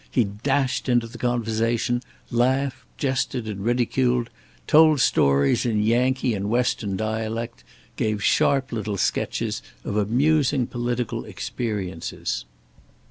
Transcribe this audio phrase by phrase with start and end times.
[0.09, 2.01] He dashed into the conversation;
[2.31, 4.31] laughed, jested, and ridiculed;
[4.65, 7.63] told stories in Yankee and Western dialect;
[7.97, 12.45] gave sharp little sketches of amusing political experiences.